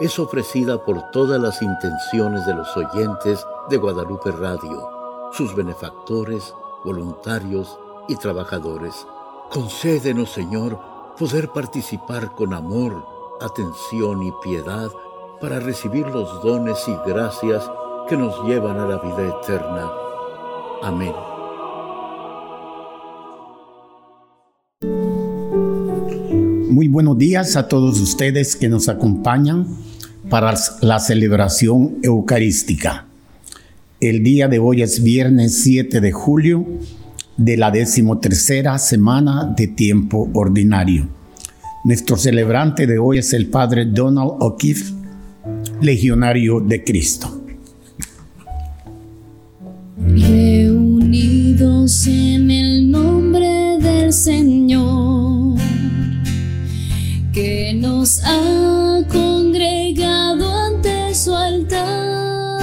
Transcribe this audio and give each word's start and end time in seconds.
es 0.00 0.18
ofrecida 0.18 0.84
por 0.84 1.10
todas 1.12 1.40
las 1.40 1.62
intenciones 1.62 2.44
de 2.46 2.54
los 2.54 2.76
oyentes 2.76 3.46
de 3.70 3.76
Guadalupe 3.76 4.32
Radio, 4.32 4.88
sus 5.32 5.54
benefactores, 5.54 6.52
voluntarios 6.84 7.78
y 8.08 8.16
trabajadores. 8.16 9.06
Concédenos, 9.50 10.30
Señor, 10.30 10.78
poder 11.16 11.48
participar 11.50 12.32
con 12.32 12.54
amor, 12.54 13.06
atención 13.40 14.22
y 14.24 14.32
piedad 14.42 14.90
para 15.40 15.60
recibir 15.60 16.06
los 16.08 16.42
dones 16.42 16.78
y 16.88 16.96
gracias 17.08 17.70
que 18.08 18.16
nos 18.16 18.44
llevan 18.44 18.78
a 18.78 18.86
la 18.86 18.98
vida 18.98 19.38
eterna. 19.40 19.90
Amén. 20.82 21.14
Muy 26.74 26.88
buenos 26.88 27.16
días 27.16 27.54
a 27.54 27.68
todos 27.68 28.00
ustedes 28.00 28.56
que 28.56 28.68
nos 28.68 28.88
acompañan 28.88 29.83
para 30.28 30.54
la 30.80 31.00
celebración 31.00 31.98
eucarística. 32.02 33.06
El 34.00 34.22
día 34.22 34.48
de 34.48 34.58
hoy 34.58 34.82
es 34.82 35.02
viernes 35.02 35.62
7 35.62 36.00
de 36.00 36.12
julio 36.12 36.66
de 37.36 37.56
la 37.56 37.70
decimotercera 37.70 38.78
semana 38.78 39.52
de 39.56 39.68
tiempo 39.68 40.28
ordinario. 40.34 41.08
Nuestro 41.84 42.16
celebrante 42.16 42.86
de 42.86 42.98
hoy 42.98 43.18
es 43.18 43.32
el 43.32 43.46
padre 43.46 43.86
Donald 43.86 44.32
O'Keefe, 44.40 44.92
legionario 45.80 46.60
de 46.60 46.84
Cristo. 46.84 47.42
Reunidos 50.06 52.06
en 52.06 52.50
el 52.50 52.90
nombre 52.90 53.78
del 53.80 54.12
Señor, 54.12 55.58
que 57.32 57.74
nos 57.74 58.22
ha 58.24 58.84
congregado 59.64 60.52
ante 60.52 61.14
su 61.14 61.34
altar. 61.34 62.60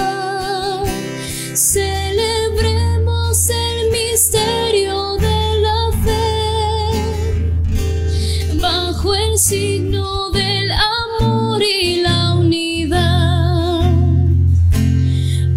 Celebremos 1.54 3.50
el 3.50 3.92
misterio 3.92 5.16
de 5.18 5.62
la 5.62 5.92
fe 6.04 7.02
bajo 8.62 9.16
el 9.16 9.38
signo 9.38 10.30
del 10.32 10.70
amor 10.72 11.62
y 11.64 12.02
la 12.02 12.36
unidad. 12.36 13.82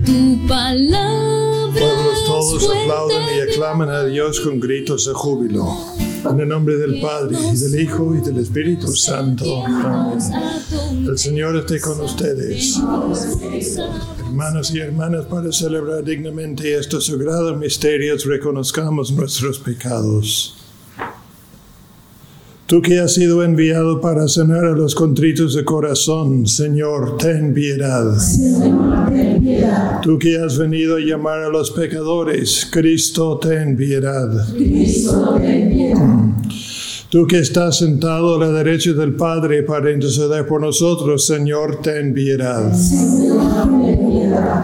Tu 0.07 0.47
palabra 0.49 1.81
Todos, 1.81 2.19
es 2.19 2.25
todos 2.25 2.71
aplauden 2.71 3.23
y 3.37 3.41
aclaman 3.41 3.91
a 3.91 4.05
Dios 4.05 4.41
con 4.41 4.61
gritos 4.61 5.05
de 5.07 5.13
júbilo. 5.13 6.04
En 6.31 6.41
el 6.41 6.49
nombre 6.49 6.77
del 6.77 7.01
Padre, 7.01 7.37
y 7.53 7.57
del 7.57 7.81
Hijo, 7.81 8.15
y 8.15 8.21
del 8.21 8.39
Espíritu 8.39 8.89
Santo. 8.95 9.65
Amén. 9.65 10.19
El 11.07 11.19
Señor 11.19 11.57
esté 11.57 11.81
con 11.81 12.01
ustedes. 12.01 12.81
Hermanos 14.19 14.75
y 14.75 14.81
hermanas, 14.81 15.27
para 15.27 15.53
celebrar 15.53 16.03
dignamente 16.03 16.75
estos 16.77 17.07
sagrados 17.07 17.57
misterios, 17.59 18.25
reconozcamos 18.25 19.13
nuestros 19.13 19.59
pecados. 19.59 20.64
Tú 22.67 22.81
que 22.81 22.99
has 22.99 23.13
sido 23.13 23.45
enviado 23.45 24.01
para 24.01 24.27
sanar 24.27 24.65
a 24.65 24.73
los 24.73 24.95
contritos 24.95 25.55
de 25.55 25.65
corazón, 25.65 26.47
Señor, 26.47 27.19
ten 27.19 27.53
piedad. 27.53 28.17
Tú 30.03 30.19
que 30.19 30.39
has 30.39 30.57
venido 30.57 30.97
a 30.97 31.01
llamar 31.01 31.43
a 31.43 31.51
los 31.51 31.71
pecadores, 31.73 32.67
Cristo, 32.73 33.39
ten 33.39 33.77
piedad. 33.77 34.31
Tú 37.11 37.27
que 37.27 37.39
estás 37.39 37.79
sentado 37.79 38.37
a 38.37 38.39
la 38.39 38.51
derecha 38.51 38.93
del 38.93 39.15
Padre 39.15 39.63
para 39.63 39.93
interceder 39.93 40.47
por 40.47 40.63
nosotros, 40.63 41.27
Señor, 41.27 41.83
ten 41.83 42.15
piedad. 42.15 42.73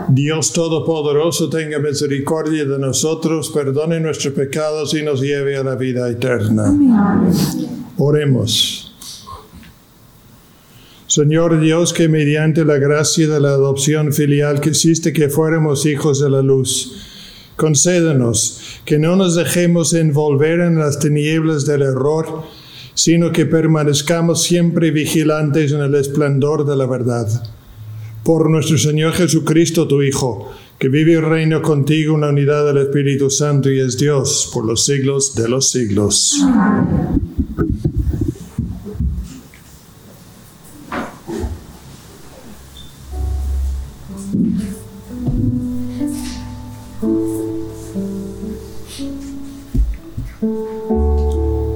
Dios 0.08 0.52
Todopoderoso 0.54 1.50
tenga 1.50 1.78
misericordia 1.78 2.64
de 2.64 2.78
nosotros, 2.78 3.50
perdone 3.50 4.00
nuestros 4.00 4.32
pecados 4.32 4.94
y 4.94 5.02
nos 5.02 5.20
lleve 5.20 5.58
a 5.58 5.62
la 5.62 5.76
vida 5.76 6.08
eterna. 6.08 6.74
Oremos. 8.02 8.94
Señor 11.06 11.60
Dios, 11.60 11.92
que 11.92 12.08
mediante 12.08 12.64
la 12.64 12.78
gracia 12.78 13.28
de 13.28 13.38
la 13.40 13.50
adopción 13.50 14.14
filial 14.14 14.62
quisiste 14.62 15.12
que 15.12 15.28
fuéramos 15.28 15.84
hijos 15.84 16.18
de 16.18 16.30
la 16.30 16.40
luz, 16.40 16.96
concédenos 17.56 18.62
que 18.86 18.98
no 18.98 19.16
nos 19.16 19.34
dejemos 19.34 19.92
envolver 19.92 20.60
en 20.60 20.78
las 20.78 20.98
tinieblas 20.98 21.66
del 21.66 21.82
error, 21.82 22.44
sino 22.94 23.32
que 23.32 23.44
permanezcamos 23.44 24.44
siempre 24.44 24.92
vigilantes 24.92 25.72
en 25.72 25.80
el 25.80 25.94
esplendor 25.94 26.64
de 26.64 26.76
la 26.76 26.86
verdad. 26.86 27.28
Por 28.24 28.48
nuestro 28.48 28.78
Señor 28.78 29.12
Jesucristo, 29.12 29.86
tu 29.86 30.00
Hijo, 30.00 30.50
que 30.78 30.88
vive 30.88 31.12
y 31.12 31.16
reina 31.16 31.60
contigo 31.60 32.14
en 32.14 32.22
la 32.22 32.30
unidad 32.30 32.64
del 32.64 32.78
Espíritu 32.78 33.28
Santo 33.28 33.70
y 33.70 33.78
es 33.78 33.98
Dios 33.98 34.50
por 34.54 34.64
los 34.64 34.86
siglos 34.86 35.34
de 35.34 35.50
los 35.50 35.70
siglos. 35.70 36.42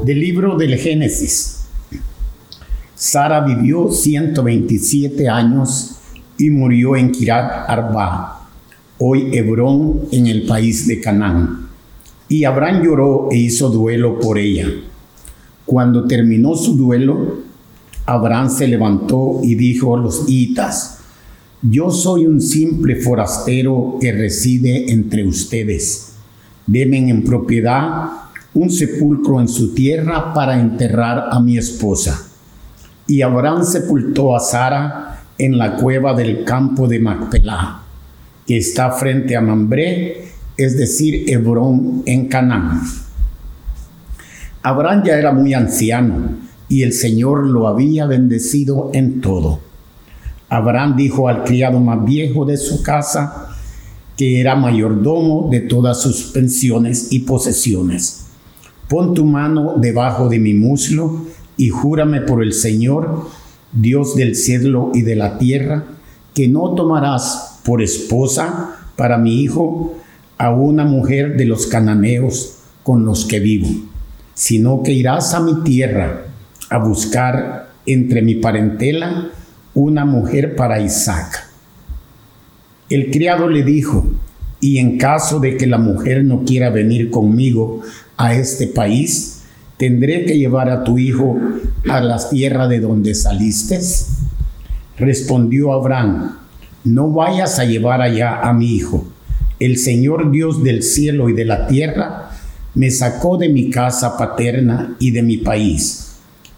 Del 0.04 0.20
libro 0.20 0.58
del 0.58 0.76
Génesis. 0.76 1.60
Sara 2.94 3.40
vivió 3.40 3.90
127 3.90 5.30
años 5.30 5.96
y 6.36 6.50
murió 6.50 6.94
en 6.94 7.10
Kirat 7.10 7.70
Arba, 7.70 8.46
hoy 8.98 9.34
Hebrón, 9.34 10.02
en 10.12 10.26
el 10.26 10.42
país 10.42 10.86
de 10.86 11.00
Canaán. 11.00 11.70
Y 12.28 12.44
Abraham 12.44 12.82
lloró 12.84 13.28
e 13.30 13.38
hizo 13.38 13.70
duelo 13.70 14.20
por 14.20 14.36
ella. 14.36 14.68
Cuando 15.64 16.04
terminó 16.04 16.54
su 16.54 16.76
duelo, 16.76 17.38
Abraham 18.04 18.50
se 18.50 18.68
levantó 18.68 19.40
y 19.42 19.54
dijo 19.54 19.96
a 19.96 20.00
los 20.00 20.28
hitas, 20.28 20.98
yo 21.62 21.90
soy 21.90 22.26
un 22.26 22.42
simple 22.42 22.96
forastero 22.96 23.96
que 24.02 24.12
reside 24.12 24.92
entre 24.92 25.26
ustedes. 25.26 26.12
Deben 26.66 27.08
en 27.08 27.24
propiedad 27.24 28.23
un 28.54 28.70
sepulcro 28.70 29.40
en 29.40 29.48
su 29.48 29.74
tierra 29.74 30.32
para 30.32 30.58
enterrar 30.58 31.28
a 31.30 31.40
mi 31.40 31.58
esposa. 31.58 32.28
Y 33.06 33.22
Abraham 33.22 33.64
sepultó 33.64 34.34
a 34.34 34.40
Sara 34.40 35.24
en 35.36 35.58
la 35.58 35.76
cueva 35.76 36.14
del 36.14 36.44
campo 36.44 36.86
de 36.86 37.00
Macpelá, 37.00 37.82
que 38.46 38.56
está 38.56 38.92
frente 38.92 39.36
a 39.36 39.40
Mambré, 39.40 40.28
es 40.56 40.76
decir, 40.76 41.24
Hebrón 41.28 42.02
en 42.06 42.28
Canaán. 42.28 42.82
Abraham 44.62 45.02
ya 45.04 45.18
era 45.18 45.32
muy 45.32 45.52
anciano 45.52 46.30
y 46.68 46.82
el 46.84 46.92
Señor 46.92 47.46
lo 47.46 47.68
había 47.68 48.06
bendecido 48.06 48.90
en 48.94 49.20
todo. 49.20 49.60
Abraham 50.48 50.96
dijo 50.96 51.28
al 51.28 51.44
criado 51.44 51.80
más 51.80 52.04
viejo 52.04 52.44
de 52.44 52.56
su 52.56 52.82
casa, 52.82 53.48
que 54.16 54.40
era 54.40 54.54
mayordomo 54.54 55.48
de 55.50 55.60
todas 55.60 56.00
sus 56.00 56.24
pensiones 56.24 57.08
y 57.10 57.20
posesiones, 57.20 58.23
pon 58.88 59.14
tu 59.14 59.24
mano 59.24 59.74
debajo 59.76 60.28
de 60.28 60.38
mi 60.38 60.54
muslo 60.54 61.24
y 61.56 61.68
júrame 61.68 62.20
por 62.20 62.42
el 62.42 62.52
Señor, 62.52 63.28
Dios 63.72 64.14
del 64.16 64.36
cielo 64.36 64.90
y 64.94 65.02
de 65.02 65.16
la 65.16 65.38
tierra, 65.38 65.84
que 66.34 66.48
no 66.48 66.74
tomarás 66.74 67.60
por 67.64 67.82
esposa 67.82 68.76
para 68.96 69.18
mi 69.18 69.40
hijo 69.40 69.94
a 70.38 70.50
una 70.50 70.84
mujer 70.84 71.36
de 71.36 71.44
los 71.44 71.66
cananeos 71.66 72.58
con 72.82 73.04
los 73.04 73.24
que 73.24 73.40
vivo, 73.40 73.68
sino 74.34 74.82
que 74.82 74.92
irás 74.92 75.34
a 75.34 75.40
mi 75.40 75.62
tierra 75.62 76.26
a 76.70 76.78
buscar 76.78 77.70
entre 77.86 78.22
mi 78.22 78.36
parentela 78.36 79.30
una 79.74 80.04
mujer 80.04 80.56
para 80.56 80.80
Isaac. 80.80 81.48
El 82.90 83.10
criado 83.10 83.48
le 83.48 83.62
dijo, 83.62 84.04
y 84.64 84.78
en 84.78 84.96
caso 84.96 85.40
de 85.40 85.58
que 85.58 85.66
la 85.66 85.76
mujer 85.76 86.24
no 86.24 86.42
quiera 86.42 86.70
venir 86.70 87.10
conmigo 87.10 87.82
a 88.16 88.32
este 88.32 88.66
país, 88.66 89.42
¿tendré 89.76 90.24
que 90.24 90.38
llevar 90.38 90.70
a 90.70 90.84
tu 90.84 90.96
hijo 90.96 91.38
a 91.86 92.00
la 92.00 92.18
tierra 92.30 92.66
de 92.66 92.80
donde 92.80 93.14
saliste? 93.14 93.78
Respondió 94.96 95.70
Abraham, 95.70 96.38
no 96.82 97.10
vayas 97.10 97.58
a 97.58 97.66
llevar 97.66 98.00
allá 98.00 98.40
a 98.40 98.54
mi 98.54 98.74
hijo. 98.74 99.06
El 99.60 99.76
Señor 99.76 100.30
Dios 100.30 100.64
del 100.64 100.82
cielo 100.82 101.28
y 101.28 101.34
de 101.34 101.44
la 101.44 101.66
tierra 101.66 102.30
me 102.74 102.90
sacó 102.90 103.36
de 103.36 103.50
mi 103.50 103.68
casa 103.68 104.16
paterna 104.16 104.96
y 104.98 105.10
de 105.10 105.22
mi 105.22 105.36
país, 105.36 106.14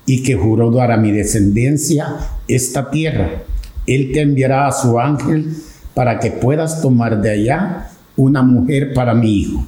y 0.06 0.22
que 0.22 0.36
juró 0.36 0.70
dar 0.70 0.92
a 0.92 0.96
mi 0.96 1.10
descendencia 1.10 2.06
esta 2.46 2.88
tierra. 2.88 3.42
Él 3.88 4.12
te 4.12 4.20
enviará 4.20 4.68
a 4.68 4.72
su 4.72 5.00
ángel 5.00 5.56
para 5.92 6.20
que 6.20 6.30
puedas 6.30 6.80
tomar 6.80 7.20
de 7.20 7.30
allá 7.32 7.90
una 8.16 8.42
mujer 8.42 8.92
para 8.94 9.14
mi 9.14 9.40
hijo. 9.40 9.66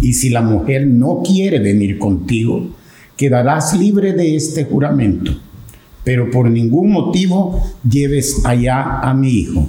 Y 0.00 0.12
si 0.12 0.30
la 0.30 0.42
mujer 0.42 0.86
no 0.86 1.22
quiere 1.24 1.58
venir 1.58 1.98
contigo, 1.98 2.68
quedarás 3.16 3.76
libre 3.78 4.12
de 4.12 4.36
este 4.36 4.64
juramento. 4.64 5.32
Pero 6.04 6.30
por 6.30 6.50
ningún 6.50 6.92
motivo 6.92 7.62
lleves 7.88 8.44
allá 8.44 9.00
a 9.00 9.14
mi 9.14 9.30
hijo. 9.30 9.68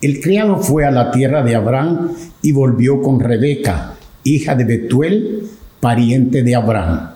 El 0.00 0.20
criado 0.20 0.58
fue 0.58 0.84
a 0.84 0.90
la 0.90 1.10
tierra 1.10 1.42
de 1.42 1.54
Abraham 1.54 2.10
y 2.42 2.52
volvió 2.52 3.00
con 3.00 3.18
Rebeca, 3.18 3.94
hija 4.24 4.54
de 4.54 4.64
Betuel, 4.64 5.48
pariente 5.80 6.42
de 6.42 6.54
Abraham. 6.54 7.10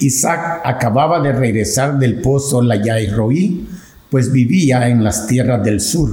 Isaac 0.00 0.60
acababa 0.64 1.20
de 1.20 1.32
regresar 1.32 1.98
del 1.98 2.20
pozo 2.20 2.62
La 2.62 2.76
Roí, 3.12 3.66
pues 4.10 4.32
vivía 4.32 4.88
en 4.88 5.02
las 5.02 5.26
tierras 5.26 5.64
del 5.64 5.80
sur. 5.80 6.10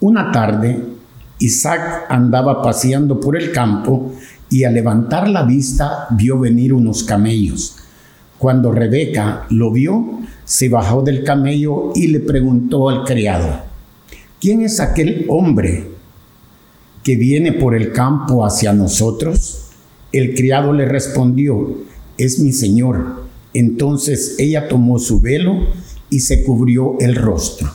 Una 0.00 0.30
tarde, 0.30 0.80
Isaac 1.40 2.06
andaba 2.08 2.62
paseando 2.62 3.18
por 3.18 3.36
el 3.36 3.50
campo 3.50 4.12
y 4.48 4.62
al 4.62 4.74
levantar 4.74 5.28
la 5.28 5.42
vista 5.42 6.06
vio 6.10 6.38
venir 6.38 6.72
unos 6.72 7.02
camellos. 7.02 7.78
Cuando 8.38 8.70
Rebeca 8.70 9.46
lo 9.50 9.72
vio, 9.72 10.20
se 10.44 10.68
bajó 10.68 11.02
del 11.02 11.24
camello 11.24 11.90
y 11.96 12.06
le 12.06 12.20
preguntó 12.20 12.88
al 12.88 13.02
criado, 13.02 13.62
¿quién 14.40 14.62
es 14.62 14.78
aquel 14.78 15.26
hombre 15.28 15.88
que 17.02 17.16
viene 17.16 17.52
por 17.52 17.74
el 17.74 17.92
campo 17.92 18.46
hacia 18.46 18.72
nosotros? 18.72 19.70
El 20.12 20.36
criado 20.36 20.72
le 20.72 20.86
respondió, 20.86 21.76
es 22.16 22.38
mi 22.38 22.52
señor. 22.52 23.24
Entonces 23.52 24.36
ella 24.38 24.68
tomó 24.68 25.00
su 25.00 25.20
velo 25.20 25.66
y 26.08 26.20
se 26.20 26.44
cubrió 26.44 26.96
el 27.00 27.16
rostro. 27.16 27.72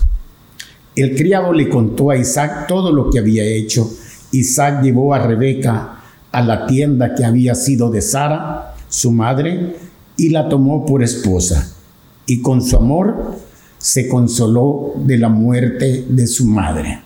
El 0.95 1.15
criado 1.15 1.53
le 1.53 1.69
contó 1.69 2.11
a 2.11 2.17
Isaac 2.17 2.67
todo 2.67 2.91
lo 2.91 3.09
que 3.09 3.19
había 3.19 3.43
hecho. 3.43 3.89
Isaac 4.31 4.83
llevó 4.83 5.13
a 5.13 5.19
Rebeca 5.25 5.99
a 6.31 6.41
la 6.41 6.67
tienda 6.67 7.15
que 7.15 7.25
había 7.25 7.55
sido 7.55 7.89
de 7.89 8.01
Sara, 8.01 8.75
su 8.89 9.11
madre, 9.11 9.75
y 10.17 10.29
la 10.29 10.49
tomó 10.49 10.85
por 10.85 11.01
esposa. 11.03 11.71
Y 12.25 12.41
con 12.41 12.61
su 12.61 12.77
amor 12.77 13.37
se 13.77 14.07
consoló 14.07 14.93
de 14.97 15.17
la 15.17 15.29
muerte 15.29 16.05
de 16.07 16.27
su 16.27 16.45
madre. 16.45 17.01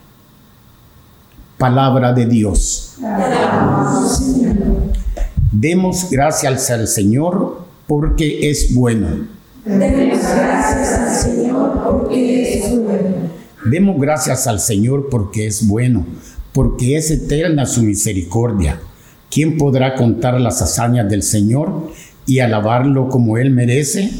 Palabra 1.56 2.12
de 2.12 2.26
Dios. 2.26 2.96
Demos 5.50 6.08
gracias 6.10 6.70
al 6.70 6.86
Señor 6.86 7.62
porque 7.86 8.50
es 8.50 8.74
bueno. 8.74 9.26
Demos 9.64 10.20
gracias 10.20 10.92
al 10.92 11.10
Señor 11.10 11.82
porque 11.84 12.58
es 12.58 12.70
bueno. 12.70 13.37
Demos 13.64 14.00
gracias 14.00 14.46
al 14.46 14.60
Señor 14.60 15.08
porque 15.10 15.46
es 15.46 15.66
bueno, 15.66 16.06
porque 16.52 16.96
es 16.96 17.10
eterna 17.10 17.66
su 17.66 17.82
misericordia. 17.82 18.80
¿Quién 19.30 19.58
podrá 19.58 19.94
contar 19.96 20.40
las 20.40 20.62
hazañas 20.62 21.08
del 21.08 21.22
Señor 21.22 21.90
y 22.24 22.38
alabarlo 22.38 23.08
como 23.08 23.36
Él 23.36 23.50
merece? 23.50 24.10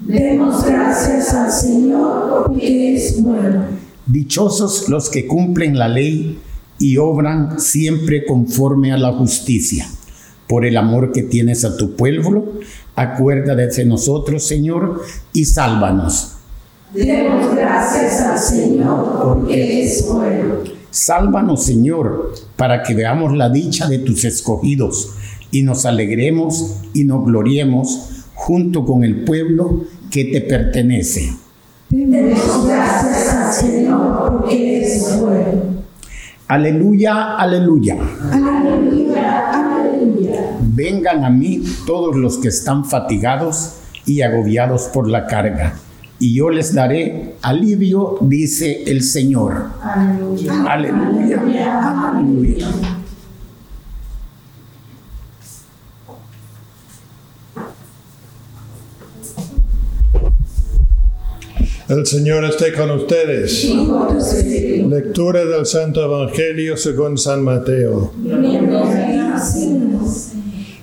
Demos 0.00 0.64
gracias 0.64 1.32
al 1.32 1.50
Señor 1.50 2.44
porque 2.46 2.96
es 2.96 3.22
bueno. 3.22 3.64
Dichosos 4.06 4.88
los 4.88 5.08
que 5.08 5.26
cumplen 5.26 5.78
la 5.78 5.88
ley 5.88 6.38
y 6.78 6.98
obran 6.98 7.60
siempre 7.60 8.26
conforme 8.26 8.92
a 8.92 8.98
la 8.98 9.12
justicia. 9.12 9.86
Por 10.46 10.66
el 10.66 10.76
amor 10.76 11.12
que 11.12 11.22
tienes 11.22 11.64
a 11.64 11.76
tu 11.76 11.96
pueblo, 11.96 12.60
acuérdate 12.94 13.68
de 13.68 13.84
nosotros, 13.86 14.46
Señor, 14.46 15.00
y 15.32 15.44
sálvanos. 15.44 16.39
Demos 16.92 17.54
gracias 17.54 18.20
al 18.20 18.38
Señor 18.38 19.20
porque 19.22 19.84
es 19.84 20.08
bueno. 20.12 20.56
Sálvanos, 20.90 21.64
Señor, 21.64 22.34
para 22.56 22.82
que 22.82 22.94
veamos 22.94 23.36
la 23.36 23.48
dicha 23.48 23.86
de 23.88 23.98
tus 23.98 24.24
escogidos 24.24 25.14
y 25.52 25.62
nos 25.62 25.86
alegremos 25.86 26.78
y 26.92 27.04
nos 27.04 27.24
gloriemos 27.24 28.24
junto 28.34 28.84
con 28.84 29.04
el 29.04 29.24
pueblo 29.24 29.84
que 30.10 30.24
te 30.24 30.40
pertenece. 30.40 31.32
Demos 31.90 32.66
gracias 32.66 33.34
al 33.34 33.52
Señor 33.52 34.38
porque 34.38 34.82
es 34.82 35.20
bueno. 35.20 35.80
Aleluya, 36.48 37.36
aleluya. 37.36 37.96
Aleluya, 38.32 39.50
aleluya. 39.50 40.56
Vengan 40.60 41.24
a 41.24 41.30
mí 41.30 41.62
todos 41.86 42.16
los 42.16 42.38
que 42.38 42.48
están 42.48 42.84
fatigados 42.84 43.74
y 44.06 44.22
agobiados 44.22 44.84
por 44.92 45.08
la 45.08 45.28
carga, 45.28 45.74
y 46.20 46.34
yo 46.34 46.50
les 46.50 46.74
daré 46.74 47.34
alivio, 47.40 48.18
dice 48.20 48.84
el 48.86 49.02
Señor. 49.02 49.70
Aleluya. 49.82 50.64
Aleluya, 50.68 52.10
aleluya. 52.10 52.68
El 61.88 62.06
Señor 62.06 62.44
esté 62.44 62.72
con 62.72 62.90
ustedes. 62.92 63.68
Lectura 64.88 65.44
del 65.44 65.66
Santo 65.66 66.04
Evangelio 66.04 66.76
según 66.76 67.18
San 67.18 67.42
Mateo. 67.42 68.12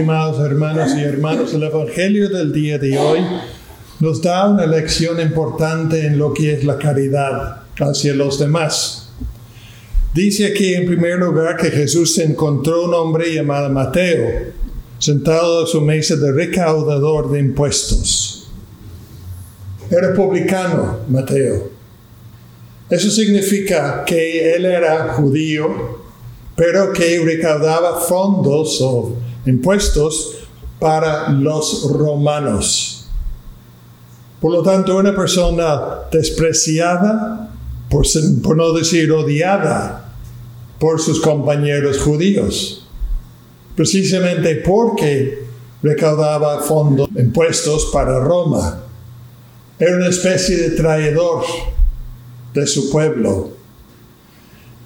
Estimados 0.00 0.40
hermanos 0.40 0.92
y 0.96 1.02
hermanas, 1.02 1.52
el 1.52 1.62
Evangelio 1.62 2.30
del 2.30 2.54
día 2.54 2.78
de 2.78 2.96
hoy 2.96 3.20
nos 3.98 4.22
da 4.22 4.48
una 4.48 4.64
lección 4.64 5.20
importante 5.20 6.06
en 6.06 6.16
lo 6.16 6.32
que 6.32 6.54
es 6.54 6.64
la 6.64 6.78
caridad 6.78 7.64
hacia 7.78 8.14
los 8.14 8.38
demás. 8.38 9.10
Dice 10.14 10.46
aquí 10.46 10.72
en 10.72 10.86
primer 10.86 11.18
lugar 11.18 11.58
que 11.58 11.70
Jesús 11.70 12.16
encontró 12.16 12.86
un 12.86 12.94
hombre 12.94 13.34
llamado 13.34 13.68
Mateo, 13.68 14.26
sentado 14.98 15.64
a 15.64 15.66
su 15.66 15.82
mesa 15.82 16.16
de 16.16 16.32
recaudador 16.32 17.30
de 17.30 17.40
impuestos. 17.40 18.48
Era 19.90 20.14
publicano, 20.14 21.00
Mateo. 21.10 21.72
Eso 22.88 23.10
significa 23.10 24.02
que 24.06 24.54
él 24.54 24.64
era 24.64 25.12
judío, 25.12 26.00
pero 26.56 26.90
que 26.90 27.20
recaudaba 27.22 28.00
fondos 28.00 28.80
o 28.80 29.28
impuestos 29.46 30.38
para 30.78 31.30
los 31.30 31.90
romanos. 31.90 33.06
Por 34.40 34.52
lo 34.52 34.62
tanto, 34.62 34.96
una 34.96 35.14
persona 35.14 36.08
despreciada, 36.10 37.50
por, 37.90 38.06
por 38.42 38.56
no 38.56 38.72
decir 38.72 39.12
odiada, 39.12 40.14
por 40.78 40.98
sus 40.98 41.20
compañeros 41.20 41.98
judíos, 41.98 42.88
precisamente 43.76 44.56
porque 44.56 45.44
recaudaba 45.82 46.60
fondos, 46.62 47.08
impuestos 47.16 47.90
para 47.92 48.18
Roma. 48.18 48.82
Era 49.78 49.96
una 49.96 50.08
especie 50.08 50.56
de 50.56 50.70
traidor 50.70 51.44
de 52.54 52.66
su 52.66 52.90
pueblo. 52.90 53.50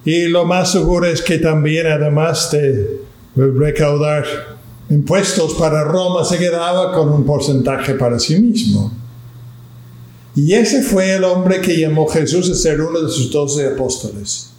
Y 0.04 0.26
lo 0.26 0.44
más 0.44 0.72
seguro 0.72 1.06
es 1.06 1.22
que 1.22 1.38
también, 1.38 1.86
además 1.86 2.50
de 2.50 3.03
recaudar 3.36 4.24
impuestos 4.90 5.54
para 5.54 5.84
Roma, 5.84 6.24
se 6.24 6.38
quedaba 6.38 6.92
con 6.92 7.08
un 7.08 7.24
porcentaje 7.24 7.94
para 7.94 8.18
sí 8.18 8.38
mismo. 8.40 8.92
Y 10.36 10.52
ese 10.52 10.82
fue 10.82 11.14
el 11.14 11.24
hombre 11.24 11.60
que 11.60 11.78
llamó 11.78 12.06
Jesús 12.08 12.50
a 12.50 12.54
ser 12.54 12.80
uno 12.80 13.00
de 13.00 13.10
sus 13.10 13.30
doce 13.30 13.66
apóstoles. 13.66 14.50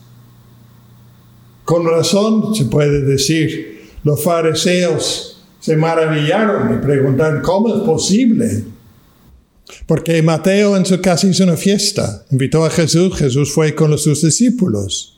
Con 1.65 1.85
razón 1.85 2.55
se 2.55 2.65
puede 2.65 3.01
decir, 3.01 3.89
los 4.03 4.23
fariseos 4.23 5.43
se 5.59 5.75
maravillaron 5.75 6.75
y 6.75 6.77
preguntaron, 6.77 7.41
¿cómo 7.41 7.75
es 7.75 7.81
posible? 7.81 8.63
Porque 9.87 10.21
Mateo 10.21 10.77
en 10.77 10.85
su 10.85 11.01
casa 11.01 11.27
hizo 11.27 11.43
una 11.43 11.57
fiesta, 11.57 12.23
invitó 12.31 12.63
a 12.63 12.69
Jesús, 12.69 13.17
Jesús 13.17 13.51
fue 13.51 13.73
con 13.73 13.97
sus 13.97 14.21
discípulos. 14.21 15.14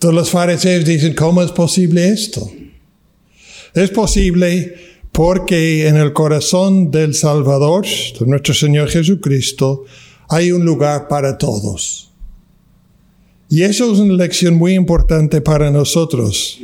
Todos 0.00 0.14
los 0.14 0.30
fariseos 0.30 0.86
dicen, 0.86 1.14
¿cómo 1.14 1.42
es 1.42 1.52
posible 1.52 2.08
esto? 2.08 2.50
Es 3.74 3.90
posible 3.90 4.74
porque 5.12 5.86
en 5.88 5.96
el 5.98 6.14
corazón 6.14 6.90
del 6.90 7.12
Salvador, 7.12 7.84
de 7.84 8.26
nuestro 8.26 8.54
Señor 8.54 8.88
Jesucristo, 8.88 9.84
hay 10.30 10.52
un 10.52 10.64
lugar 10.64 11.06
para 11.06 11.36
todos. 11.36 12.12
Y 13.50 13.62
eso 13.64 13.92
es 13.92 13.98
una 13.98 14.14
lección 14.14 14.54
muy 14.54 14.72
importante 14.72 15.42
para 15.42 15.70
nosotros. 15.70 16.58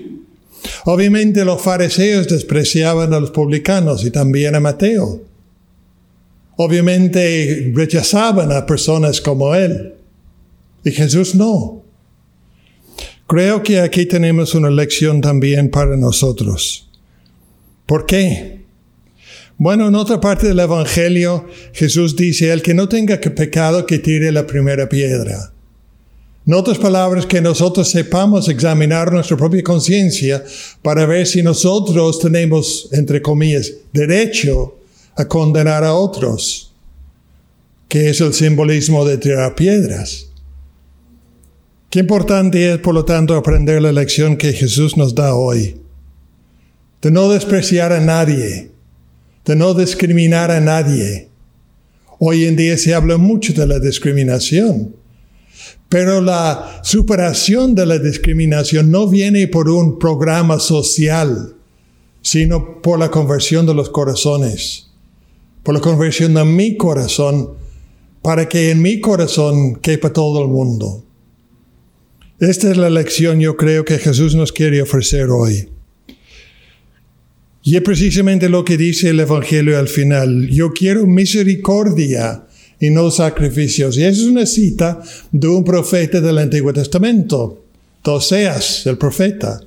Obviamente 0.86 1.44
los 1.44 1.60
fariseos 1.60 2.28
despreciaban 2.28 3.12
a 3.12 3.20
los 3.20 3.32
publicanos 3.32 4.02
y 4.06 4.10
también 4.10 4.54
a 4.54 4.60
Mateo. 4.60 5.20
Obviamente 6.56 7.70
rechazaban 7.74 8.50
a 8.50 8.64
personas 8.64 9.20
como 9.20 9.54
él. 9.54 9.92
Y 10.82 10.90
Jesús 10.90 11.34
no. 11.34 11.82
Creo 13.26 13.62
que 13.62 13.80
aquí 13.80 14.06
tenemos 14.06 14.54
una 14.54 14.70
lección 14.70 15.20
también 15.20 15.68
para 15.70 15.96
nosotros. 15.96 16.88
¿Por 17.84 18.06
qué? 18.06 18.60
Bueno, 19.58 19.88
en 19.88 19.94
otra 19.94 20.20
parte 20.20 20.48
del 20.48 20.60
Evangelio 20.60 21.46
Jesús 21.72 22.14
dice, 22.14 22.52
el 22.52 22.62
que 22.62 22.74
no 22.74 22.88
tenga 22.88 23.18
pecado 23.20 23.84
que 23.86 23.98
tire 23.98 24.30
la 24.30 24.46
primera 24.46 24.88
piedra. 24.88 25.52
En 26.46 26.54
otras 26.54 26.78
palabras, 26.78 27.26
que 27.26 27.40
nosotros 27.40 27.90
sepamos 27.90 28.48
examinar 28.48 29.10
nuestra 29.12 29.36
propia 29.36 29.64
conciencia 29.64 30.44
para 30.80 31.04
ver 31.04 31.26
si 31.26 31.42
nosotros 31.42 32.20
tenemos, 32.20 32.88
entre 32.92 33.20
comillas, 33.20 33.72
derecho 33.92 34.78
a 35.16 35.24
condenar 35.24 35.82
a 35.82 35.94
otros, 35.94 36.72
que 37.88 38.10
es 38.10 38.20
el 38.20 38.32
simbolismo 38.32 39.04
de 39.04 39.18
tirar 39.18 39.56
piedras. 39.56 40.28
Qué 41.96 42.00
importante 42.00 42.74
es, 42.74 42.78
por 42.80 42.92
lo 42.92 43.06
tanto, 43.06 43.34
aprender 43.34 43.80
la 43.80 43.90
lección 43.90 44.36
que 44.36 44.52
Jesús 44.52 44.98
nos 44.98 45.14
da 45.14 45.34
hoy. 45.34 45.80
De 47.00 47.10
no 47.10 47.30
despreciar 47.30 47.90
a 47.90 48.00
nadie, 48.00 48.70
de 49.46 49.56
no 49.56 49.72
discriminar 49.72 50.50
a 50.50 50.60
nadie. 50.60 51.30
Hoy 52.18 52.44
en 52.44 52.54
día 52.54 52.76
se 52.76 52.92
habla 52.92 53.16
mucho 53.16 53.54
de 53.54 53.66
la 53.66 53.78
discriminación. 53.78 54.94
Pero 55.88 56.20
la 56.20 56.82
superación 56.84 57.74
de 57.74 57.86
la 57.86 57.98
discriminación 57.98 58.90
no 58.90 59.08
viene 59.08 59.48
por 59.48 59.70
un 59.70 59.98
programa 59.98 60.60
social, 60.60 61.54
sino 62.20 62.82
por 62.82 62.98
la 62.98 63.10
conversión 63.10 63.64
de 63.64 63.72
los 63.72 63.88
corazones, 63.88 64.90
por 65.62 65.74
la 65.74 65.80
conversión 65.80 66.34
de 66.34 66.44
mi 66.44 66.76
corazón, 66.76 67.52
para 68.20 68.46
que 68.50 68.70
en 68.70 68.82
mi 68.82 69.00
corazón 69.00 69.76
quepa 69.76 70.12
todo 70.12 70.42
el 70.42 70.48
mundo. 70.48 71.05
Esta 72.38 72.70
es 72.70 72.76
la 72.76 72.90
lección 72.90 73.40
yo 73.40 73.56
creo 73.56 73.84
que 73.84 73.98
Jesús 73.98 74.34
nos 74.34 74.52
quiere 74.52 74.82
ofrecer 74.82 75.30
hoy. 75.30 75.70
Y 77.62 77.76
es 77.76 77.82
precisamente 77.82 78.48
lo 78.50 78.62
que 78.64 78.76
dice 78.76 79.08
el 79.08 79.20
Evangelio 79.20 79.78
al 79.78 79.88
final. 79.88 80.46
Yo 80.48 80.72
quiero 80.72 81.06
misericordia 81.06 82.44
y 82.78 82.90
no 82.90 83.10
sacrificios. 83.10 83.96
Y 83.96 84.04
esa 84.04 84.20
es 84.20 84.26
una 84.26 84.44
cita 84.44 85.00
de 85.32 85.48
un 85.48 85.64
profeta 85.64 86.20
del 86.20 86.38
Antiguo 86.38 86.72
Testamento, 86.72 87.64
Oseas, 88.04 88.86
el 88.86 88.98
profeta. 88.98 89.60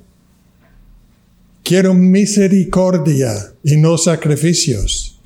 Quiero 1.62 1.92
misericordia 1.92 3.52
y 3.64 3.76
no 3.76 3.98
sacrificios. 3.98 5.18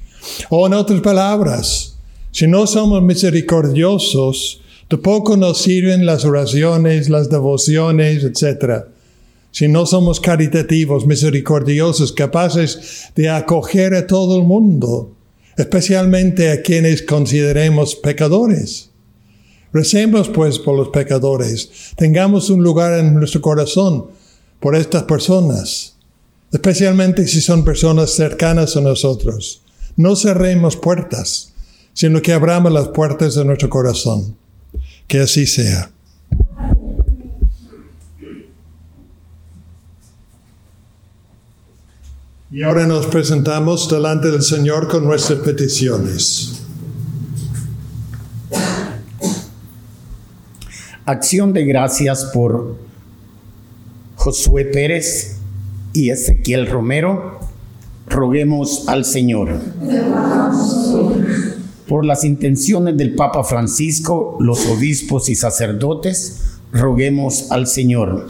O 0.49 0.67
en 0.67 0.75
otras 0.75 1.01
palabras, 1.03 1.97
si 2.33 2.47
no 2.47 2.67
somos 2.67 3.03
misericordiosos, 3.03 4.63
tampoco 4.95 5.37
nos 5.37 5.61
sirven 5.61 6.07
las 6.07 6.25
oraciones, 6.25 7.09
las 7.09 7.29
devociones, 7.29 8.23
etc. 8.23 8.85
Si 9.51 9.67
no 9.67 9.87
somos 9.87 10.21
caritativos, 10.21 11.05
misericordiosos, 11.05 12.13
capaces 12.13 13.11
de 13.17 13.29
acoger 13.29 13.95
a 13.95 14.07
todo 14.07 14.39
el 14.39 14.45
mundo, 14.45 15.13
especialmente 15.57 16.53
a 16.53 16.63
quienes 16.63 17.03
consideremos 17.03 17.97
pecadores. 17.97 18.91
Recemos 19.73 20.29
pues 20.29 20.61
por 20.61 20.77
los 20.77 20.91
pecadores, 20.91 21.93
tengamos 21.97 22.49
un 22.49 22.63
lugar 22.63 22.97
en 22.97 23.15
nuestro 23.15 23.41
corazón 23.41 24.07
por 24.61 24.77
estas 24.77 25.03
personas, 25.03 25.97
especialmente 26.53 27.27
si 27.27 27.41
son 27.41 27.65
personas 27.65 28.11
cercanas 28.11 28.77
a 28.77 28.81
nosotros. 28.81 29.61
No 29.97 30.15
cerremos 30.15 30.77
puertas, 30.77 31.53
sino 31.95 32.23
que 32.23 32.33
abramos 32.33 32.73
las 32.73 32.89
puertas 32.89 33.35
de 33.35 33.45
nuestro 33.45 33.69
corazón. 33.69 34.37
Que 35.07 35.21
así 35.21 35.47
sea. 35.47 35.91
Y 42.55 42.63
ahora 42.63 42.87
nos 42.87 43.07
presentamos 43.07 43.91
delante 43.91 44.31
del 44.31 44.43
Señor 44.43 44.87
con 44.87 45.05
nuestras 45.05 45.41
peticiones. 45.41 46.63
Acción 51.05 51.53
de 51.53 51.65
gracias 51.65 52.27
por 52.33 52.77
Josué 54.15 54.67
Pérez 54.67 55.39
y 55.93 56.11
Ezequiel 56.11 56.69
Romero. 56.69 57.41
Roguemos 58.07 58.85
al 58.87 59.05
Señor. 59.05 59.61
Por 61.89 62.05
las 62.05 62.25
intenciones 62.25 62.97
del 62.97 63.15
Papa 63.15 63.45
Francisco, 63.45 64.37
los 64.41 64.67
obispos 64.67 65.29
y 65.29 65.35
sacerdotes, 65.35 66.59
roguemos 66.73 67.51
al 67.51 67.67
Señor 67.67 68.27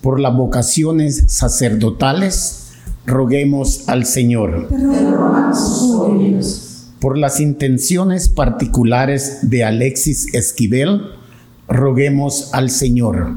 por 0.00 0.18
las 0.18 0.34
vocaciones 0.34 1.24
sacerdotales, 1.28 2.72
roguemos 3.06 3.88
al 3.88 4.06
Señor. 4.06 4.68
Por 7.00 7.18
las 7.18 7.40
intenciones 7.40 8.28
particulares 8.28 9.38
de 9.42 9.64
Alexis 9.64 10.34
Esquivel, 10.34 11.02
roguemos 11.68 12.50
al 12.54 12.70
Señor. 12.70 13.36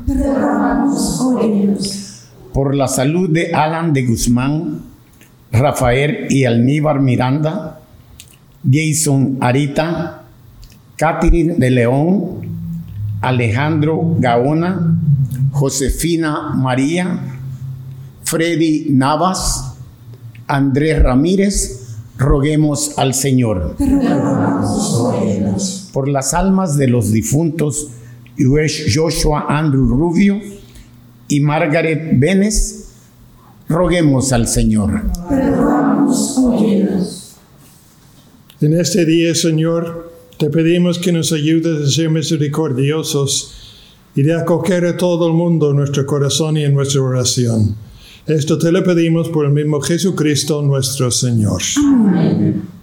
Por 2.53 2.75
la 2.75 2.88
salud 2.88 3.29
de 3.29 3.53
Alan 3.53 3.93
de 3.93 4.05
Guzmán, 4.05 4.81
Rafael 5.51 6.27
y 6.29 6.45
Alníbar 6.45 7.00
Miranda, 7.00 7.79
Jason 8.70 9.38
Arita, 9.41 10.24
Catherine 10.96 11.55
de 11.58 11.70
León, 11.70 12.39
Alejandro 13.22 14.15
Gaona, 14.20 14.98
Josefina 15.51 16.53
María, 16.55 17.20
Freddy 18.24 18.88
Navas, 18.89 19.75
Andrés 20.48 21.01
Ramírez, 21.01 21.98
roguemos 22.17 22.98
al 22.98 23.13
Señor. 23.13 23.75
Por 25.93 26.08
las 26.08 26.34
almas 26.34 26.77
de 26.77 26.88
los 26.88 27.12
difuntos 27.12 27.89
Joshua 28.38 29.46
Andrew 29.48 29.88
Rubio 29.88 30.39
y 31.27 31.39
Margaret 31.39 32.20
Benes, 32.20 32.89
roguemos 33.67 34.34
al 34.34 34.48
Señor. 34.48 35.03
En 38.63 38.74
este 38.74 39.03
día, 39.03 39.36
Señor, 39.36 40.10
te 40.38 40.50
pedimos 40.50 40.98
que 40.98 41.12
nos 41.12 41.34
ayudes 41.34 41.86
a 41.86 41.91
ser 41.91 42.10
misericordiosos 42.10 43.51
y 44.15 44.22
de 44.22 44.34
acoger 44.36 44.86
a 44.86 44.96
todo 44.96 45.27
el 45.27 45.34
mundo 45.34 45.72
en 45.72 45.75
nuestro 45.75 46.05
corazón 46.05 46.55
y 46.55 46.63
en 46.63 46.74
nuestra 46.74 47.01
oración. 47.01 47.75
Esto 48.25 48.58
te 48.58 48.72
lo 48.72 48.82
pedimos 48.82 49.27
por 49.27 49.48
el 49.48 49.51
mismo 49.51 49.82
Jesucristo 49.82 50.62
nuestro 50.62 51.12
Señor. 51.12 51.62
Amén. 51.77 52.83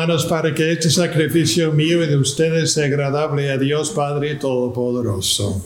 hermanos 0.00 0.24
para 0.24 0.54
que 0.54 0.72
este 0.72 0.88
sacrificio 0.88 1.72
mío 1.72 2.02
y 2.02 2.06
de 2.06 2.16
ustedes 2.16 2.72
sea 2.72 2.86
agradable 2.86 3.50
a 3.50 3.58
Dios 3.58 3.90
Padre 3.90 4.36
Todopoderoso. 4.36 5.60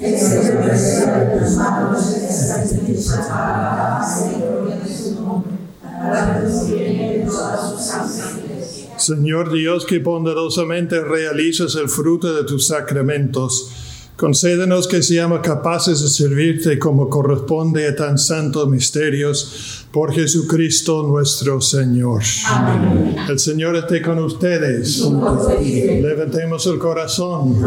Señor 8.97 9.53
Dios, 9.53 9.87
que 9.87 9.99
bondarosamente 10.01 11.01
realizas 11.01 11.77
el 11.77 11.89
fruto 11.89 12.35
de 12.35 12.43
tus 12.43 12.67
sacramentos, 12.67 13.71
concédenos 14.17 14.87
que 14.87 15.03
seamos 15.03 15.41
capaces 15.41 16.01
de 16.01 16.09
servirte 16.09 16.79
como 16.79 17.09
corresponde 17.09 17.89
a 17.89 17.97
tan 17.97 18.17
santos 18.17 18.69
misterios 18.69 19.87
por 19.91 20.13
Jesucristo 20.13 21.03
nuestro 21.03 21.61
Señor. 21.61 22.23
Amén. 22.47 23.17
El 23.29 23.39
Señor 23.39 23.77
esté 23.77 24.03
con 24.03 24.19
ustedes. 24.19 25.01
Levantemos 25.01 26.67
el 26.67 26.79
corazón. 26.79 27.61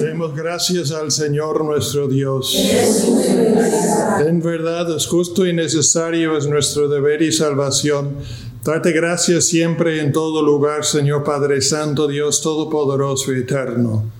Demos 0.00 0.34
gracias 0.34 0.92
al 0.92 1.10
Señor 1.10 1.64
nuestro 1.64 2.08
Dios. 2.08 2.54
En 4.26 4.42
verdad 4.42 4.94
es 4.96 5.06
justo 5.06 5.46
y 5.46 5.52
necesario, 5.52 6.36
es 6.36 6.46
nuestro 6.46 6.88
deber 6.88 7.22
y 7.22 7.32
salvación. 7.32 8.16
Darte 8.64 8.92
gracias 8.92 9.44
siempre 9.46 10.00
en 10.00 10.12
todo 10.12 10.42
lugar, 10.42 10.84
Señor 10.84 11.24
Padre 11.24 11.62
Santo, 11.62 12.06
Dios 12.06 12.42
Todopoderoso 12.42 13.32
y 13.32 13.38
Eterno. 13.38 14.19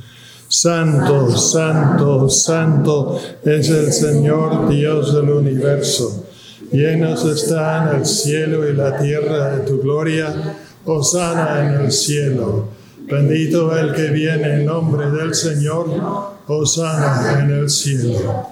Santo, 0.53 1.31
santo, 1.37 2.29
santo 2.29 3.17
es 3.41 3.69
el 3.69 3.93
Señor 3.93 4.67
Dios 4.67 5.15
del 5.15 5.29
universo. 5.29 6.25
Llenos 6.73 7.23
están 7.23 7.95
el 7.95 8.05
cielo 8.05 8.67
y 8.67 8.73
la 8.73 8.97
tierra 8.97 9.55
de 9.55 9.65
tu 9.65 9.81
gloria. 9.81 10.57
Hosana 10.83 11.65
en 11.65 11.85
el 11.85 11.91
cielo. 11.93 12.67
Bendito 13.09 13.77
el 13.77 13.93
que 13.93 14.09
viene 14.09 14.55
en 14.55 14.65
nombre 14.65 15.09
del 15.09 15.33
Señor. 15.35 15.87
Hosana 16.45 17.39
en 17.39 17.51
el 17.51 17.69
cielo. 17.69 18.50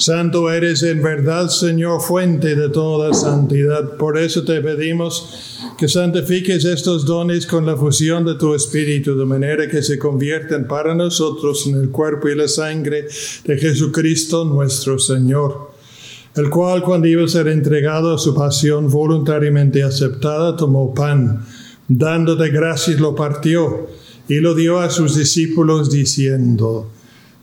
Santo 0.00 0.50
eres 0.50 0.82
en 0.82 1.02
verdad, 1.02 1.48
Señor, 1.48 2.00
fuente 2.00 2.56
de 2.56 2.70
toda 2.70 3.12
santidad. 3.12 3.96
Por 3.98 4.18
eso 4.18 4.44
te 4.44 4.60
pedimos 4.62 5.60
que 5.78 5.88
santifiques 5.88 6.64
estos 6.64 7.04
dones 7.04 7.46
con 7.46 7.66
la 7.66 7.76
fusión 7.76 8.24
de 8.24 8.34
tu 8.34 8.54
Espíritu, 8.54 9.16
de 9.16 9.26
manera 9.26 9.68
que 9.68 9.82
se 9.82 9.98
conviertan 9.98 10.66
para 10.66 10.94
nosotros 10.94 11.66
en 11.66 11.76
el 11.76 11.90
cuerpo 11.90 12.28
y 12.28 12.34
la 12.34 12.48
sangre 12.48 13.06
de 13.44 13.58
Jesucristo 13.58 14.44
nuestro 14.44 14.98
Señor, 14.98 15.72
el 16.34 16.50
cual 16.50 16.82
cuando 16.82 17.06
iba 17.06 17.24
a 17.24 17.28
ser 17.28 17.48
entregado 17.48 18.14
a 18.14 18.18
su 18.18 18.34
pasión 18.34 18.90
voluntariamente 18.90 19.82
aceptada, 19.82 20.56
tomó 20.56 20.94
pan, 20.94 21.46
dándote 21.86 22.48
gracias 22.48 22.98
lo 22.98 23.14
partió 23.14 23.86
y 24.28 24.36
lo 24.36 24.54
dio 24.54 24.80
a 24.80 24.90
sus 24.90 25.16
discípulos 25.16 25.90
diciendo, 25.90 26.90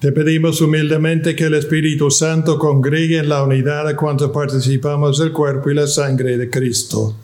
Te 0.00 0.12
pedimos 0.12 0.60
humildemente 0.60 1.34
que 1.34 1.46
el 1.46 1.54
Espíritu 1.54 2.08
Santo 2.12 2.56
congregue 2.56 3.18
en 3.18 3.28
la 3.28 3.42
unidad 3.42 3.88
a 3.88 3.96
cuanto 3.96 4.30
participamos 4.30 5.18
del 5.18 5.32
cuerpo 5.32 5.70
y 5.70 5.74
la 5.74 5.88
sangre 5.88 6.38
de 6.38 6.48
Cristo. 6.48 7.16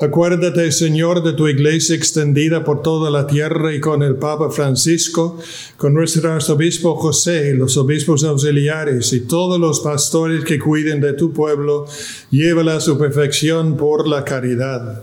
Acuérdate, 0.00 0.72
Señor, 0.72 1.22
de 1.22 1.34
tu 1.34 1.46
iglesia 1.46 1.94
extendida 1.94 2.64
por 2.64 2.80
toda 2.80 3.10
la 3.10 3.26
tierra 3.26 3.74
y 3.74 3.80
con 3.80 4.02
el 4.02 4.16
Papa 4.16 4.48
Francisco, 4.48 5.38
con 5.76 5.92
nuestro 5.92 6.32
arzobispo 6.32 6.96
José, 6.96 7.52
los 7.52 7.76
obispos 7.76 8.24
auxiliares 8.24 9.12
y 9.12 9.20
todos 9.20 9.60
los 9.60 9.80
pastores 9.80 10.44
que 10.44 10.58
cuiden 10.58 11.02
de 11.02 11.12
tu 11.12 11.34
pueblo, 11.34 11.84
llévala 12.30 12.76
a 12.76 12.80
su 12.80 12.96
perfección 12.96 13.76
por 13.76 14.08
la 14.08 14.24
caridad. 14.24 15.02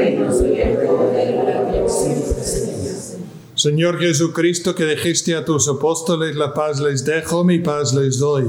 Señor 3.61 3.99
Jesucristo, 3.99 4.73
que 4.73 4.85
dijiste 4.85 5.35
a 5.35 5.45
tus 5.45 5.67
apóstoles, 5.67 6.35
la 6.35 6.51
paz 6.53 6.79
les 6.79 7.05
dejo, 7.05 7.43
mi 7.43 7.59
paz 7.59 7.93
les 7.93 8.17
doy. 8.17 8.45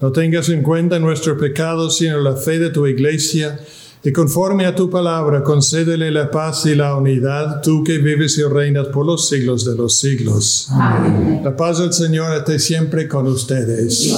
No 0.00 0.12
tengas 0.12 0.48
en 0.50 0.62
cuenta 0.62 0.98
nuestro 0.98 1.38
pecado, 1.38 1.88
sino 1.88 2.20
la 2.20 2.36
fe 2.36 2.58
de 2.58 2.68
tu 2.68 2.86
iglesia 2.86 3.58
y 4.04 4.12
conforme 4.12 4.66
a 4.66 4.74
tu 4.74 4.90
palabra, 4.90 5.44
concédele 5.44 6.10
la 6.10 6.28
paz 6.28 6.66
y 6.66 6.74
la 6.74 6.96
unidad, 6.96 7.62
tú 7.62 7.84
que 7.84 7.98
vives 7.98 8.36
y 8.36 8.42
reinas 8.42 8.88
por 8.88 9.06
los 9.06 9.28
siglos 9.28 9.64
de 9.64 9.76
los 9.76 9.96
siglos. 9.98 10.68
Amén. 10.72 11.40
La 11.44 11.56
paz 11.56 11.78
del 11.78 11.92
Señor 11.92 12.36
esté 12.36 12.58
siempre 12.58 13.06
con 13.06 13.28
ustedes. 13.28 14.12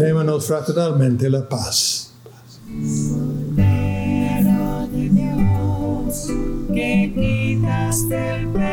Démonos 0.00 0.46
fraternalmente 0.46 1.28
la 1.28 1.46
paz. 1.48 2.06
que 6.74 8.67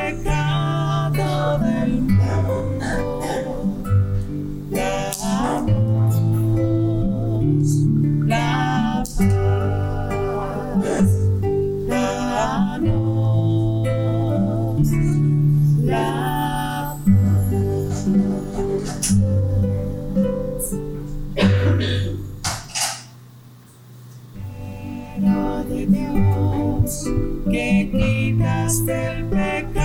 del 28.86 29.26
pecado 29.30 29.85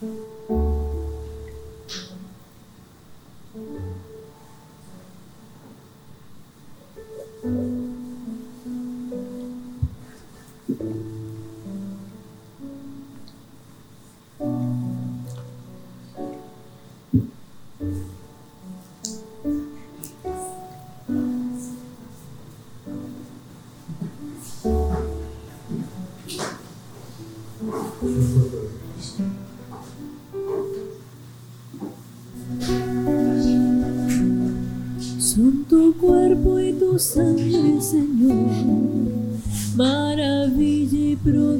Son 0.00 0.59
Bro. 41.22 41.59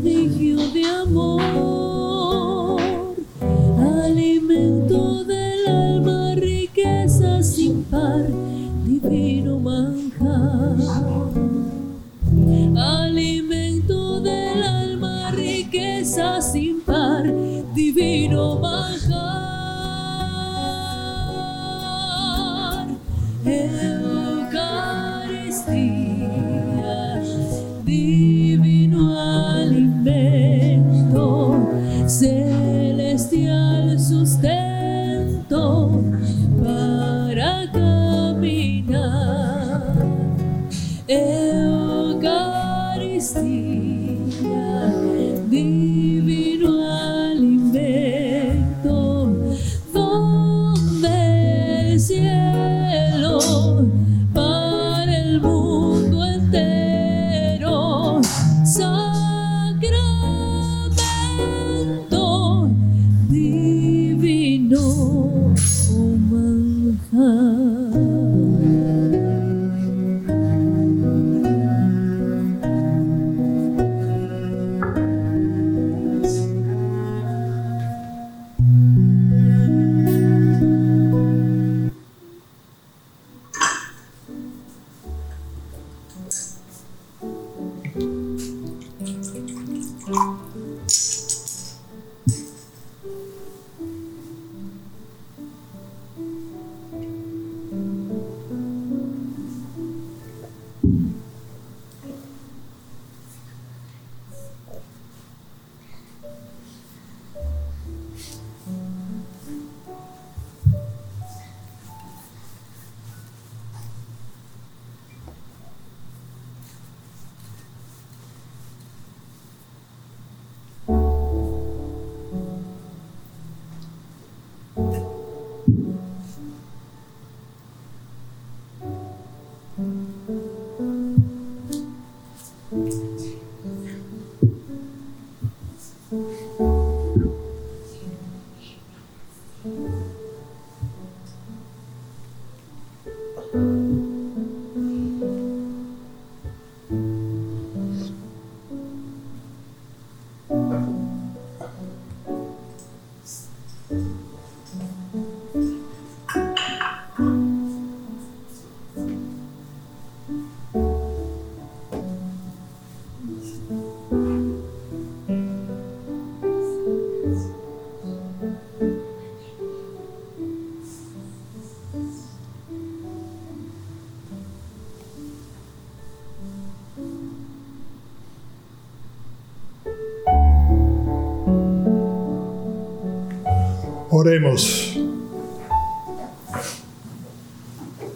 Oremos. 184.20 184.98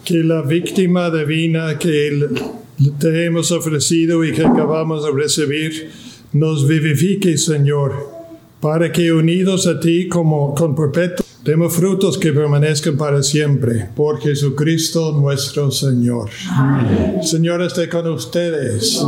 Que 0.05 0.23
la 0.23 0.43
víctima 0.43 1.09
divina 1.09 1.79
que 1.79 2.29
te 2.99 3.25
hemos 3.25 3.51
ofrecido 3.51 4.23
y 4.23 4.35
que 4.35 4.45
acabamos 4.45 5.03
de 5.03 5.13
recibir 5.13 5.91
nos 6.35 6.69
vivifique, 6.69 7.39
Señor, 7.39 7.95
para 8.61 8.93
que 8.93 9.15
unidos 9.15 9.67
a 9.67 9.81
ti 9.81 10.07
como 10.07 10.55
con 10.55 10.75
perpetuo 10.75 11.25
Demos 11.45 11.75
frutos 11.75 12.17
que 12.17 12.33
permanezcan 12.33 12.97
para 12.97 13.23
siempre, 13.23 13.91
por 13.95 14.19
Jesucristo 14.19 15.13
nuestro 15.13 15.71
Señor. 15.71 16.31
Amén. 16.51 17.19
Señor 17.23 17.61
esté 17.61 17.87
con 17.87 18.09
ustedes. 18.09 18.99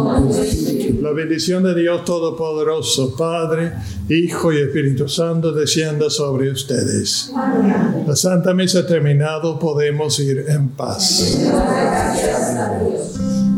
La 1.00 1.12
bendición 1.12 1.62
de 1.62 1.74
Dios 1.74 2.04
Todopoderoso, 2.04 3.16
Padre, 3.16 3.72
Hijo 4.10 4.52
y 4.52 4.58
Espíritu 4.58 5.08
Santo, 5.08 5.50
descienda 5.52 6.10
sobre 6.10 6.50
ustedes. 6.50 7.32
Amén. 7.34 8.04
La 8.06 8.14
Santa 8.14 8.52
Misa 8.52 8.80
ha 8.80 8.86
terminado, 8.86 9.58
podemos 9.58 10.20
ir 10.20 10.44
en 10.46 10.68
paz. 10.68 11.40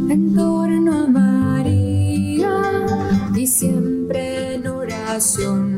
En 0.09 0.37
torno 0.37 1.03
a 1.03 1.07
María 1.09 2.87
y 3.35 3.45
siempre 3.45 4.55
en 4.55 4.69
oración 4.69 5.78